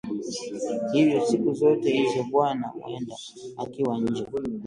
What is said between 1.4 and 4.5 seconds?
zote hizo bwana Mwenda akiwa nje